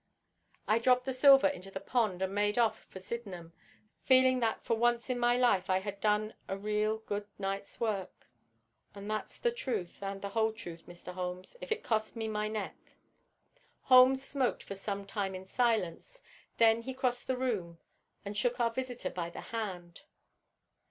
I 0.67 0.79
dropped 0.79 1.05
the 1.05 1.13
silver 1.13 1.45
into 1.47 1.69
the 1.69 1.79
pond 1.79 2.23
and 2.23 2.33
made 2.33 2.57
off 2.57 2.85
for 2.85 2.99
Sydenham, 2.99 3.53
feeling 4.01 4.39
that 4.39 4.63
for 4.63 4.75
once 4.75 5.11
in 5.11 5.19
my 5.19 5.37
life 5.37 5.69
I 5.69 5.77
had 5.77 6.01
done 6.01 6.33
a 6.47 6.57
real 6.57 6.97
good 6.97 7.27
night's 7.37 7.79
work. 7.79 8.25
And 8.95 9.07
that's 9.07 9.37
the 9.37 9.51
truth 9.51 10.01
and 10.01 10.19
the 10.23 10.29
whole 10.29 10.53
truth, 10.53 10.87
Mr. 10.87 11.13
Holmes, 11.13 11.55
if 11.61 11.71
it 11.71 11.83
costs 11.83 12.15
me 12.15 12.27
my 12.27 12.47
neck." 12.47 12.77
Holmes 13.81 14.25
smoked 14.25 14.63
for 14.63 14.73
some 14.73 15.05
time 15.05 15.35
in 15.35 15.45
silence. 15.45 16.23
Then 16.57 16.81
he 16.81 16.95
crossed 16.95 17.27
the 17.27 17.37
room 17.37 17.77
and 18.25 18.35
shook 18.35 18.59
our 18.59 18.71
visitor 18.71 19.11
by 19.11 19.29
the 19.29 19.41
hand. 19.53 20.01